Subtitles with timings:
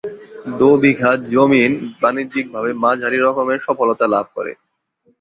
[0.59, 4.51] দো বিঘা জমিন বাণিজ্যিকভাবে মাঝারি রকমের সফলতা লাভ করে।